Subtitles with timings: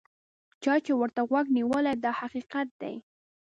[0.63, 2.95] چا چې ورته غوږ نیولی دا حقیقت دی.